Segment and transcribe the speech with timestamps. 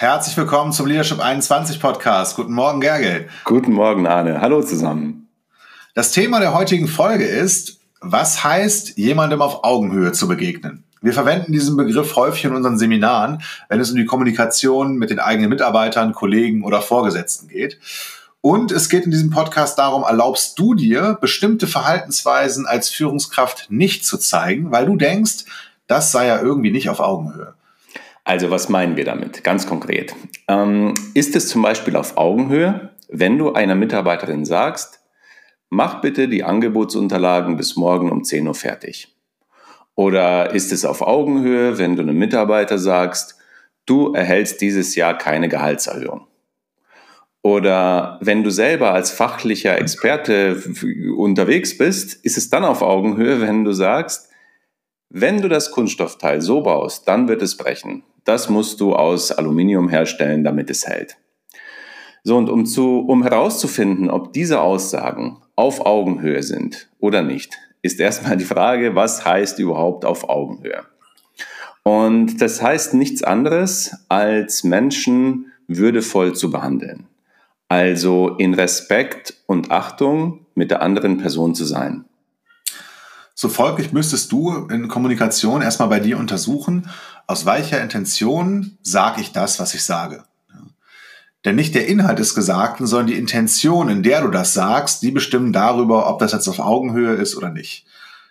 [0.00, 2.36] Herzlich willkommen zum Leadership 21 Podcast.
[2.36, 3.28] Guten Morgen, Gergel.
[3.42, 4.40] Guten Morgen, Arne.
[4.40, 5.26] Hallo zusammen.
[5.92, 10.84] Das Thema der heutigen Folge ist, was heißt, jemandem auf Augenhöhe zu begegnen?
[11.02, 15.18] Wir verwenden diesen Begriff häufig in unseren Seminaren, wenn es um die Kommunikation mit den
[15.18, 17.80] eigenen Mitarbeitern, Kollegen oder Vorgesetzten geht.
[18.40, 24.06] Und es geht in diesem Podcast darum, erlaubst du dir, bestimmte Verhaltensweisen als Führungskraft nicht
[24.06, 25.44] zu zeigen, weil du denkst,
[25.88, 27.54] das sei ja irgendwie nicht auf Augenhöhe.
[28.28, 29.42] Also was meinen wir damit?
[29.42, 30.14] Ganz konkret.
[30.48, 35.00] Ähm, ist es zum Beispiel auf Augenhöhe, wenn du einer Mitarbeiterin sagst,
[35.70, 39.16] mach bitte die Angebotsunterlagen bis morgen um 10 Uhr fertig?
[39.94, 43.38] Oder ist es auf Augenhöhe, wenn du einem Mitarbeiter sagst,
[43.86, 46.26] du erhältst dieses Jahr keine Gehaltserhöhung?
[47.40, 50.62] Oder wenn du selber als fachlicher Experte
[51.16, 54.28] unterwegs bist, ist es dann auf Augenhöhe, wenn du sagst,
[55.08, 58.02] wenn du das Kunststoffteil so baust, dann wird es brechen.
[58.28, 61.16] Das musst du aus Aluminium herstellen, damit es hält.
[62.24, 67.98] So, und um, zu, um herauszufinden, ob diese Aussagen auf Augenhöhe sind oder nicht, ist
[67.98, 70.82] erstmal die Frage, was heißt überhaupt auf Augenhöhe?
[71.84, 77.06] Und das heißt nichts anderes, als Menschen würdevoll zu behandeln.
[77.70, 82.04] Also in Respekt und Achtung mit der anderen Person zu sein.
[83.34, 86.90] So folglich müsstest du in Kommunikation erstmal bei dir untersuchen,
[87.28, 90.24] aus welcher Intention sage ich das, was ich sage.
[91.44, 95.12] Denn nicht der Inhalt des Gesagten, sondern die Intention, in der du das sagst, die
[95.12, 97.86] bestimmen darüber, ob das jetzt auf Augenhöhe ist oder nicht.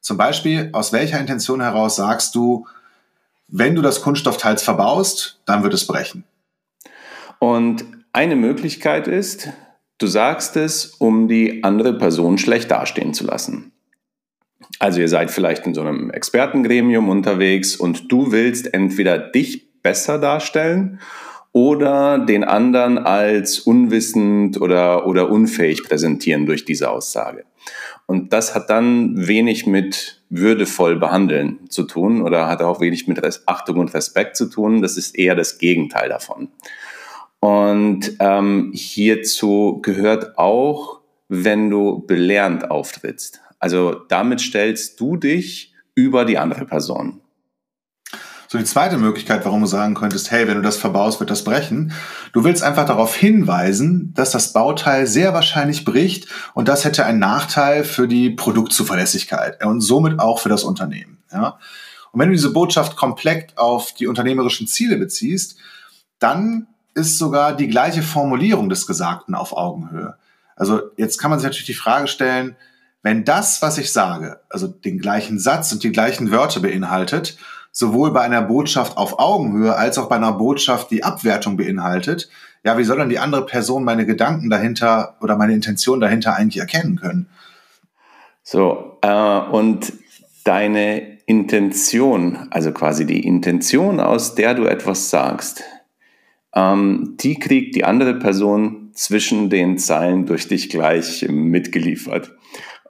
[0.00, 2.66] Zum Beispiel, aus welcher Intention heraus sagst du,
[3.48, 6.24] wenn du das Kunststoffteils verbaust, dann wird es brechen.
[7.38, 9.48] Und eine Möglichkeit ist,
[9.98, 13.72] du sagst es, um die andere Person schlecht dastehen zu lassen.
[14.78, 20.18] Also ihr seid vielleicht in so einem Expertengremium unterwegs und du willst entweder dich besser
[20.18, 21.00] darstellen
[21.52, 27.44] oder den anderen als unwissend oder, oder unfähig präsentieren durch diese Aussage.
[28.06, 33.20] Und das hat dann wenig mit würdevoll behandeln zu tun oder hat auch wenig mit
[33.46, 34.82] Achtung und Respekt zu tun.
[34.82, 36.48] Das ist eher das Gegenteil davon.
[37.40, 43.40] Und ähm, hierzu gehört auch, wenn du belehrend auftrittst.
[43.62, 47.20] Also damit stellst du dich über die andere Person.
[48.48, 51.44] So die zweite Möglichkeit, warum du sagen könntest, hey, wenn du das verbaust, wird das
[51.44, 51.92] brechen.
[52.32, 57.20] Du willst einfach darauf hinweisen, dass das Bauteil sehr wahrscheinlich bricht und das hätte einen
[57.20, 61.22] Nachteil für die Produktzuverlässigkeit und somit auch für das Unternehmen.
[61.32, 61.60] Ja?
[62.10, 65.56] Und wenn du diese Botschaft komplett auf die unternehmerischen Ziele beziehst,
[66.18, 70.16] dann ist sogar die gleiche Formulierung des Gesagten auf Augenhöhe.
[70.56, 72.56] Also jetzt kann man sich natürlich die Frage stellen,
[73.02, 77.36] wenn das, was ich sage, also den gleichen Satz und die gleichen Wörter beinhaltet,
[77.72, 82.28] sowohl bei einer Botschaft auf Augenhöhe als auch bei einer Botschaft, die Abwertung beinhaltet,
[82.64, 86.60] ja, wie soll dann die andere Person meine Gedanken dahinter oder meine Intention dahinter eigentlich
[86.60, 87.28] erkennen können?
[88.44, 89.92] So, äh, und
[90.44, 95.64] deine Intention, also quasi die Intention, aus der du etwas sagst,
[96.54, 102.32] ähm, die kriegt die andere Person zwischen den Zeilen durch dich gleich mitgeliefert.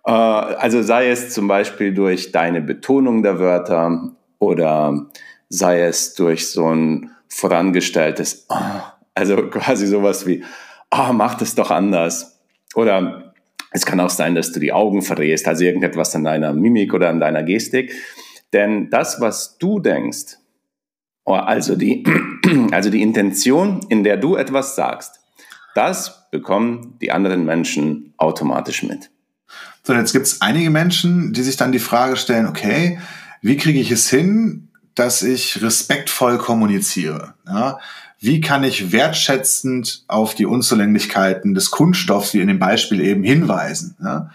[0.07, 5.07] Äh, also sei es zum Beispiel durch deine Betonung der Wörter oder
[5.49, 10.45] sei es durch so ein vorangestelltes, ah, also quasi sowas wie,
[10.91, 12.41] ah, mach das doch anders.
[12.75, 13.35] Oder
[13.71, 17.09] es kann auch sein, dass du die Augen verdrehst, also irgendetwas an deiner Mimik oder
[17.09, 17.93] an deiner Gestik.
[18.53, 20.37] Denn das, was du denkst,
[21.25, 22.05] oh, also die,
[22.73, 25.21] also die Intention, in der du etwas sagst,
[25.75, 29.12] das bekommen die anderen Menschen automatisch mit.
[29.85, 33.01] So, jetzt gibt es einige Menschen, die sich dann die Frage stellen, okay,
[33.41, 37.35] wie kriege ich es hin, dass ich respektvoll kommuniziere?
[37.47, 37.79] Ja?
[38.21, 43.97] Wie kann ich wertschätzend auf die Unzulänglichkeiten des Kunststoffs, wie in dem Beispiel eben, hinweisen?
[44.01, 44.31] Ja?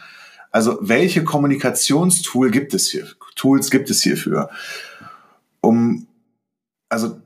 [0.51, 3.07] Also welche Kommunikationstool gibt es hier?
[3.35, 4.49] Tools gibt es hierfür?
[5.61, 6.07] Um,
[6.89, 7.21] also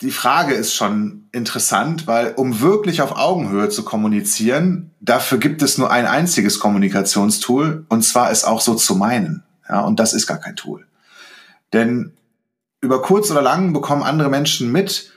[0.00, 5.78] die Frage ist schon interessant, weil um wirklich auf Augenhöhe zu kommunizieren, dafür gibt es
[5.78, 9.42] nur ein einziges Kommunikationstool und zwar ist auch so zu meinen.
[9.68, 10.86] Ja, und das ist gar kein Tool.
[11.72, 12.12] Denn
[12.80, 15.12] über kurz oder lang bekommen andere Menschen mit,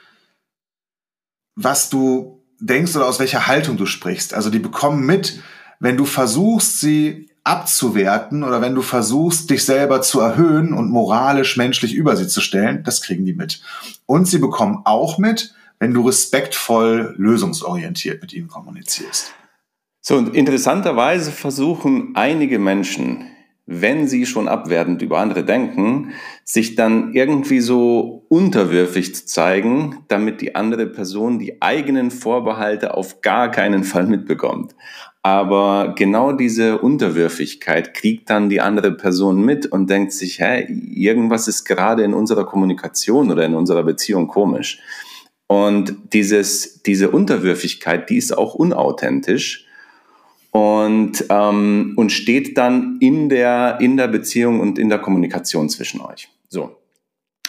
[1.56, 4.34] was du denkst oder aus welcher Haltung du sprichst.
[4.34, 5.42] Also die bekommen mit,
[5.80, 11.58] wenn du versuchst, sie abzuwerten oder wenn du versuchst, dich selber zu erhöhen und moralisch,
[11.58, 13.62] menschlich über sie zu stellen, das kriegen die mit.
[14.06, 19.34] Und sie bekommen auch mit, wenn du respektvoll, lösungsorientiert mit ihnen kommunizierst.
[20.02, 23.28] So, und interessanterweise versuchen einige Menschen
[23.72, 26.14] wenn sie schon abwertend über andere denken,
[26.44, 33.22] sich dann irgendwie so unterwürfig zu zeigen, damit die andere Person die eigenen Vorbehalte auf
[33.22, 34.74] gar keinen Fall mitbekommt.
[35.22, 41.48] Aber genau diese Unterwürfigkeit kriegt dann die andere Person mit und denkt sich, hä, irgendwas
[41.48, 44.82] ist gerade in unserer Kommunikation oder in unserer Beziehung komisch.
[45.46, 49.69] Und dieses, diese Unterwürfigkeit, die ist auch unauthentisch
[50.52, 56.02] und, ähm, und steht dann in der, in der Beziehung und in der Kommunikation zwischen
[56.02, 56.30] euch.
[56.48, 56.78] So.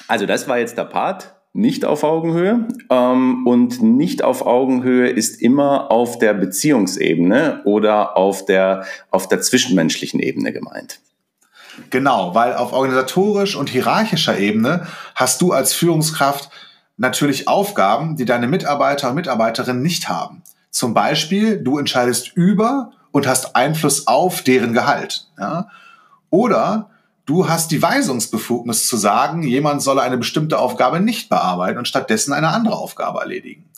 [0.08, 2.68] Also das war jetzt der Part, nicht auf Augenhöhe.
[2.90, 9.40] Ähm, und nicht auf Augenhöhe ist immer auf der Beziehungsebene oder auf der, auf der
[9.40, 11.00] zwischenmenschlichen Ebene gemeint.
[11.88, 16.50] Genau, weil auf organisatorisch und hierarchischer Ebene hast du als Führungskraft
[16.96, 20.42] natürlich Aufgaben, die deine Mitarbeiter und Mitarbeiterinnen nicht haben.
[20.70, 25.28] Zum Beispiel, du entscheidest über und hast Einfluss auf deren Gehalt.
[25.38, 25.68] Ja?
[26.30, 26.90] Oder
[27.26, 32.32] du hast die Weisungsbefugnis zu sagen, jemand solle eine bestimmte Aufgabe nicht bearbeiten und stattdessen
[32.32, 33.68] eine andere Aufgabe erledigen.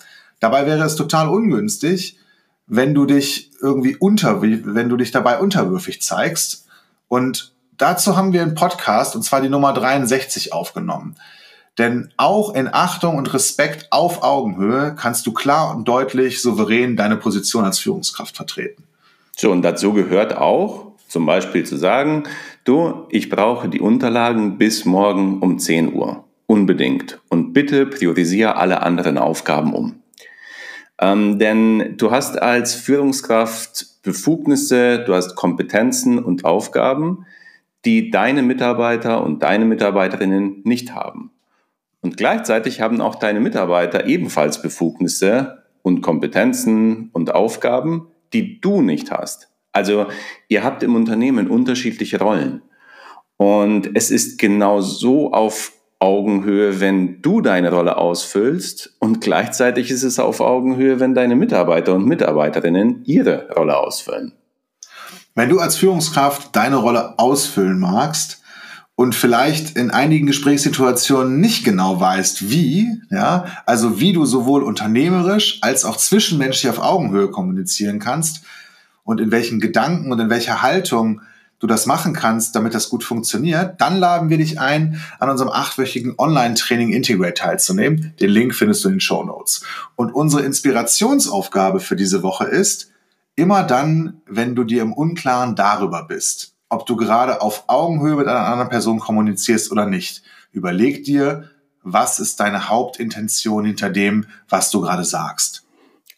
[0.40, 2.18] Dabei wäre es total ungünstig,
[2.66, 6.66] wenn du dich irgendwie unter, wenn du dich dabei unterwürfig zeigst.
[7.08, 11.16] Und dazu haben wir einen Podcast, und zwar die Nummer 63 aufgenommen.
[11.78, 17.16] Denn auch in Achtung und Respekt auf Augenhöhe kannst du klar und deutlich souverän deine
[17.16, 18.84] Position als Führungskraft vertreten.
[19.36, 22.24] So, und dazu gehört auch zum Beispiel zu sagen,
[22.64, 26.24] du, ich brauche die Unterlagen bis morgen um 10 Uhr.
[26.46, 27.18] Unbedingt.
[27.28, 30.02] Und bitte priorisiere alle anderen Aufgaben um.
[31.00, 37.26] Ähm, denn du hast als Führungskraft Befugnisse, du hast Kompetenzen und Aufgaben,
[37.84, 41.30] die deine Mitarbeiter und deine Mitarbeiterinnen nicht haben.
[42.02, 49.10] Und gleichzeitig haben auch deine Mitarbeiter ebenfalls Befugnisse und Kompetenzen und Aufgaben, die du nicht
[49.10, 49.48] hast.
[49.72, 50.06] Also
[50.48, 52.62] ihr habt im Unternehmen unterschiedliche Rollen.
[53.36, 60.02] Und es ist genau so auf Augenhöhe, wenn du deine Rolle ausfüllst und gleichzeitig ist
[60.02, 64.32] es auf Augenhöhe, wenn deine Mitarbeiter und Mitarbeiterinnen ihre Rolle ausfüllen.
[65.34, 68.41] Wenn du als Führungskraft deine Rolle ausfüllen magst,
[68.94, 75.58] und vielleicht in einigen Gesprächssituationen nicht genau weißt, wie, ja, also wie du sowohl unternehmerisch
[75.62, 78.42] als auch zwischenmenschlich auf Augenhöhe kommunizieren kannst
[79.04, 81.22] und in welchen Gedanken und in welcher Haltung
[81.62, 85.50] du das machen kannst, damit das gut funktioniert, dann laden wir dich ein, an unserem
[85.50, 88.14] achtwöchigen Online-Training Integrate teilzunehmen.
[88.20, 89.62] Den Link findest du in den Show Notes.
[89.94, 92.90] Und unsere Inspirationsaufgabe für diese Woche ist,
[93.36, 98.26] immer dann, wenn du dir im Unklaren darüber bist, ob du gerade auf Augenhöhe mit
[98.26, 100.22] einer anderen Person kommunizierst oder nicht.
[100.52, 101.50] Überleg dir,
[101.82, 105.64] was ist deine Hauptintention hinter dem, was du gerade sagst.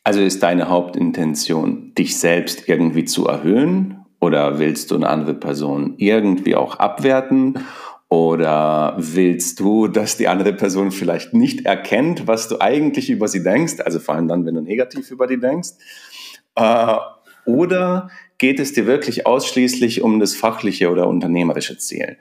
[0.05, 5.95] Also ist deine Hauptintention, dich selbst irgendwie zu erhöhen oder willst du eine andere Person
[5.97, 7.59] irgendwie auch abwerten?
[8.09, 13.43] Oder willst du, dass die andere Person vielleicht nicht erkennt, was du eigentlich über sie
[13.43, 13.81] denkst?
[13.85, 15.71] Also vor allem dann, wenn du negativ über die denkst.
[16.55, 16.97] Äh,
[17.45, 18.09] oder
[18.44, 22.19] geht es dir wirklich ausschließlich um das fachliche oder unternehmerische Ziel?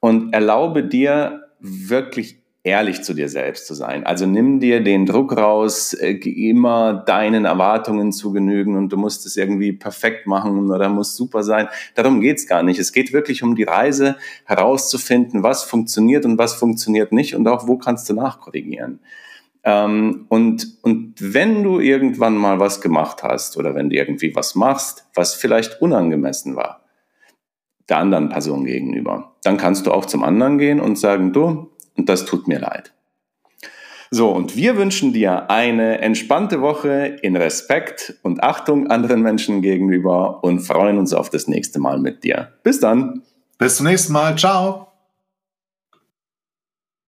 [0.00, 4.04] Und erlaube dir wirklich ehrlich zu dir selbst zu sein.
[4.04, 9.24] Also nimm dir den Druck raus, äh, immer deinen Erwartungen zu genügen und du musst
[9.24, 11.68] es irgendwie perfekt machen oder muss super sein.
[11.94, 12.78] Darum geht's gar nicht.
[12.78, 17.66] Es geht wirklich um die Reise herauszufinden, was funktioniert und was funktioniert nicht und auch
[17.66, 19.00] wo kannst du nachkorrigieren.
[19.64, 24.54] Ähm, und, und wenn du irgendwann mal was gemacht hast oder wenn du irgendwie was
[24.54, 26.82] machst, was vielleicht unangemessen war,
[27.88, 32.08] der anderen Person gegenüber, dann kannst du auch zum anderen gehen und sagen, du, und
[32.08, 32.92] das tut mir leid.
[34.14, 40.44] So, und wir wünschen dir eine entspannte Woche in Respekt und Achtung anderen Menschen gegenüber
[40.44, 42.52] und freuen uns auf das nächste Mal mit dir.
[42.62, 43.22] Bis dann.
[43.56, 44.36] Bis zum nächsten Mal.
[44.36, 44.91] Ciao.